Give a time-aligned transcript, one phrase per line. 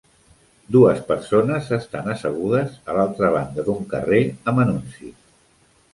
[0.75, 5.17] Dues persones s'estan assegudes a l'altra banda d'un carrer amb anuncis.